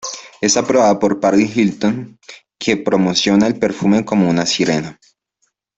[0.41, 2.17] Es aprobada por Paris Hilton,
[2.57, 4.99] que promociona el perfume como una sirena.